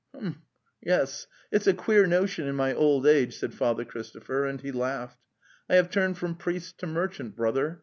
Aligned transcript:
Ea 0.15 0.19
mae 0.19 0.35
yes)! 0.81 1.27
itis/ 1.53 1.67
a 1.67 1.75
queer 1.75 2.07
notion 2.07 2.47
in) 2.47 2.55
my 2.55 2.71
jold 2.73 3.05
age,' 3.05 3.37
said 3.37 3.53
Father 3.53 3.85
Christopher, 3.85 4.47
and 4.47 4.59
he 4.61 4.71
laughed. 4.71 5.19
"I 5.69 5.75
have 5.75 5.91
turned 5.91 6.17
from 6.17 6.33
priest 6.37 6.79
to 6.79 6.87
merchant, 6.87 7.35
brother. 7.35 7.79